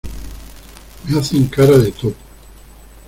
me 1.07 1.19
hacen 1.19 1.45
cara 1.45 1.77
de 1.77 1.91
topo. 1.91 2.15